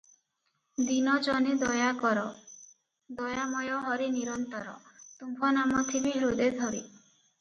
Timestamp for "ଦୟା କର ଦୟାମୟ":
1.63-3.69